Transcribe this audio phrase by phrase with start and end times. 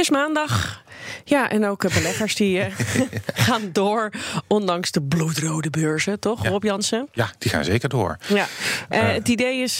[0.00, 0.82] is maandag.
[1.24, 2.72] Ja, en ook eh, beleggers die eh,
[3.46, 4.10] gaan door,
[4.46, 7.08] ondanks de bloedrode beurzen, toch, Rob Jansen?
[7.12, 8.16] Ja, die gaan zeker door.
[8.28, 8.46] Ja.
[8.88, 9.78] Eh, het idee is,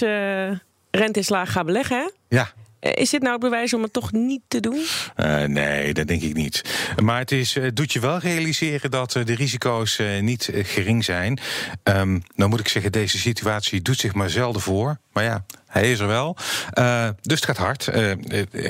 [0.90, 2.10] rente is laag, ga beleggen, hè?
[2.36, 4.84] Ja, Is dit nou het bewijs om het toch niet te doen?
[5.16, 6.62] Eh, nee, dat denk ik niet.
[7.02, 10.64] Maar het is, eh, doet je wel realiseren dat eh, de risico's eh, niet eh,
[10.64, 11.38] gering zijn.
[11.82, 14.98] Ehm nou moet ik zeggen, deze situatie doet zich maar zelden voor.
[15.12, 16.36] Maar ja, hij is er wel.
[16.72, 17.88] Eh, dus het gaat hard.
[17.88, 18.10] Eh,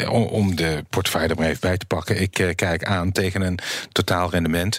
[0.03, 2.21] eh, om, de portefeuille er maar even bij te pakken.
[2.21, 3.59] Ik eh, kijk aan tegen een
[3.93, 4.79] totaal rendement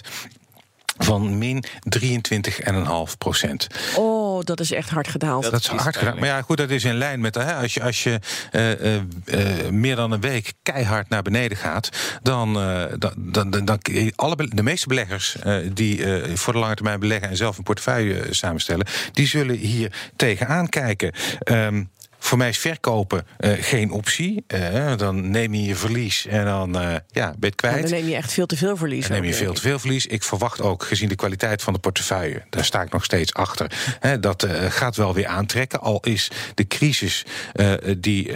[0.98, 1.64] van min
[1.98, 3.66] 23,5 procent.
[3.96, 5.50] Oh, dat is echt hard gedaald.
[5.50, 6.18] Dat is hard gedaan.
[6.18, 8.18] Maar ja, goed, dat is in lijn met hè, als je, als je
[8.50, 11.88] eh, eh, eh, meer dan een week keihard naar beneden gaat,
[12.22, 13.80] dan, eh, dan, dan, dan, dan
[14.16, 17.64] alle, de meeste beleggers eh, die eh, voor de lange termijn beleggen en zelf een
[17.64, 21.12] portefeuille samenstellen, die zullen hier tegenaan kijken.
[21.38, 21.84] Ehm,
[22.22, 24.44] voor mij is verkopen eh, geen optie.
[24.46, 27.82] Eh, dan neem je je verlies en dan eh, ja, ben je het kwijt.
[27.82, 29.08] dan neem je echt veel te veel verlies.
[29.08, 30.06] Dan neem je veel te veel verlies.
[30.06, 33.72] Ik verwacht ook, gezien de kwaliteit van de portefeuille, daar sta ik nog steeds achter.
[34.00, 35.80] Hè, dat gaat wel weer aantrekken.
[35.80, 37.24] Al is de crisis
[37.98, 38.32] die,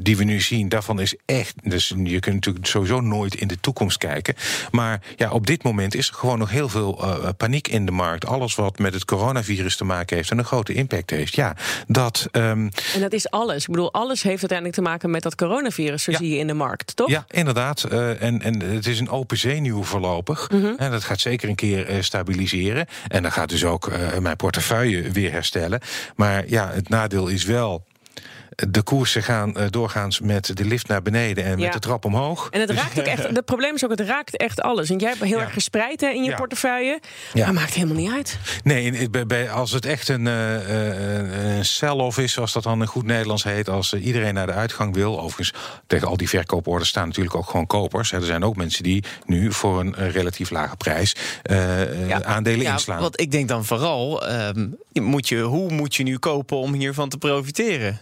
[0.00, 1.54] die we nu zien, daarvan is echt.
[1.62, 4.34] Dus je kunt natuurlijk sowieso nooit in de toekomst kijken.
[4.70, 7.04] Maar ja, op dit moment is er gewoon nog heel veel
[7.36, 8.26] paniek in de markt.
[8.26, 11.34] Alles wat met het coronavirus te maken heeft en een grote impact heeft.
[11.34, 12.28] Ja, dat.
[12.30, 12.68] ehm.
[12.94, 13.62] En dat is alles.
[13.62, 16.16] Ik bedoel, alles heeft uiteindelijk te maken met dat coronavirus, zo Ja.
[16.18, 17.08] zie je in de markt, toch?
[17.08, 17.82] Ja, inderdaad.
[17.84, 20.50] Eh, en, en het is een open zenuw voorlopig.
[20.50, 20.72] Mhm.
[20.76, 22.86] En dat gaat zeker een keer eh, stabiliseren.
[23.08, 25.80] En dan gaat dus ook eh, mijn portefeuille weer herstellen.
[26.16, 27.84] Maar ja, het nadeel is wel.
[28.68, 31.64] De koersen gaan eh, doorgaans met de lift naar beneden en Ja.
[31.64, 32.48] met de trap omhoog.
[32.50, 33.22] En het Dus- raakt ook echt.
[33.28, 34.90] Het probleem is ook, het raakt echt alles.
[34.90, 35.44] En jij hebt heel Ja.
[35.44, 36.36] erg gespreid hè, in je Ja.
[36.36, 37.00] portefeuille.
[37.32, 37.44] Ja.
[37.44, 38.38] Maar maakt helemaal niet uit.
[38.64, 42.86] Nee, bij- als het echt een, eh, eh, een sell-off is, zoals dat dan in
[42.86, 45.20] goed Nederlands heet, als iedereen naar de uitgang wil.
[45.20, 45.52] Overigens,
[45.86, 48.12] tegen al die verkooporders staan natuurlijk ook gewoon kopers.
[48.12, 52.22] Er zijn ook mensen die nu voor een relatief lage prijs eh, eh, Ja.
[52.22, 53.00] aandelen Ja, inslaan.
[53.00, 57.08] want ik denk dan vooral, ehm, moet je, hoe moet je nu kopen om hiervan
[57.08, 58.00] te profiteren?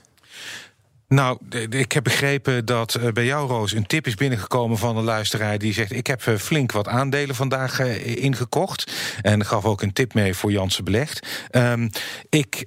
[1.09, 1.39] Nou,
[1.71, 5.59] ik heb begrepen dat eh, bij jou, Roos, een tip is binnengekomen van een luisteraar
[5.59, 8.93] die zegt: Ik heb eh, flink wat aandelen vandaag eh, ingekocht.
[9.23, 11.47] En gaf ook een tip mee voor Jansen Belegd.
[11.51, 11.89] Ehm,
[12.29, 12.67] ik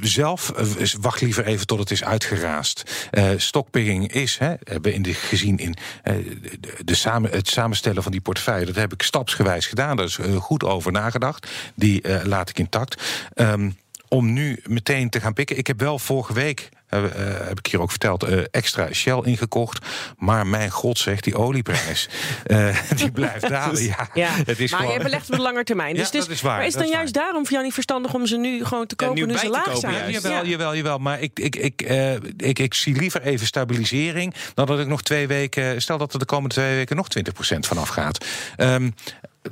[0.00, 0.52] zelf
[1.00, 3.08] wacht liever even tot het is uitgeraasd.
[3.10, 5.76] Eh stockpicking is, hè, hebben in de, gezien in
[6.84, 9.96] de, samen, het samenstellen van die portefeuille, dat heb ik stapsgewijs gedaan.
[9.96, 11.48] Daar is goed over nagedacht.
[11.74, 13.02] Die laat ik intact.
[13.34, 13.70] Ehm,
[14.12, 15.58] om nu meteen te gaan pikken.
[15.58, 19.86] Ik heb wel vorige week, heb ik hier ook verteld, eh, extra Shell ingekocht.
[20.18, 22.08] Maar mijn god zegt, die olieprijs,
[22.46, 23.82] eh, die blijft dalen.
[23.82, 24.28] Ja, Ja.
[24.44, 24.94] het is maar gewoon...
[24.94, 25.80] jij belegt op de lange termijn.
[25.92, 27.64] Ja, dus het is, dat is waar, Maar is dan is juist daarom voor jou
[27.64, 30.10] niet verstandig om ze nu gewoon te Ja, kopen nu nu ze laag zijn?
[30.10, 30.98] Jawel, jawel, jawel.
[30.98, 34.34] Maar ik, ik, ik, eh, ik, ik zie liever even stabilisering...
[34.54, 35.82] dan dat ik nog twee weken...
[35.82, 37.06] stel dat er de komende twee weken nog
[37.54, 38.24] 20% vanaf gaat.
[38.56, 38.90] Ehm,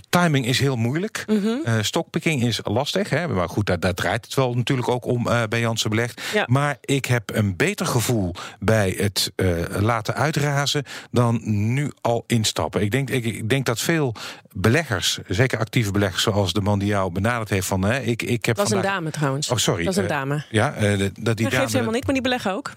[0.08, 1.24] timing is heel moeilijk.
[1.26, 1.48] Mhm.
[1.64, 3.10] Eh, stockpicking is lastig.
[3.10, 3.28] Hè?
[3.28, 6.22] Maar goed, daar, daar draait het wel natuurlijk ook om eh, bij Janssen Belegd.
[6.32, 6.44] Ja.
[6.46, 9.46] Maar ik heb een beter gevoel bij het eh,
[9.78, 10.84] laten uitrazen...
[11.10, 11.40] dan
[11.74, 12.82] nu al instappen.
[12.82, 14.14] Ik denk, ik, ik denk dat veel
[14.52, 16.22] beleggers, zeker actieve beleggers...
[16.22, 17.82] zoals de man die jou benaderd heeft van...
[17.82, 19.50] Hè, ik, ik heb Dat is een dame trouwens.
[19.50, 19.84] Oh, sorry.
[19.84, 20.44] Dat is een dame.
[20.50, 21.50] Ja, dat die Dat dame...
[21.50, 22.72] geeft helemaal niet, maar die beleggen ook.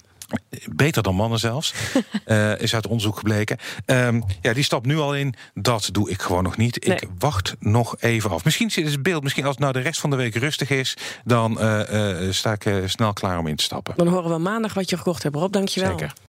[0.72, 1.73] Beter dan mannen zelfs.
[2.25, 3.57] eh, is uit onderzoek gebleken.
[3.85, 5.34] Ehm, ja, die stapt nu al in.
[5.53, 6.88] Dat doe ik gewoon nog niet.
[6.88, 6.97] Nee.
[6.97, 8.44] Ik wacht nog even af.
[8.44, 9.23] Misschien zit het beeld.
[9.23, 10.97] Misschien als het nou de rest van de week rustig is.
[11.23, 13.94] dan eh, eh, sta ik eh, snel klaar om in te stappen.
[13.97, 15.35] Dan horen we maandag wat je gekocht hebt.
[15.35, 15.89] Rob, dankjewel.
[15.89, 16.13] Zeker.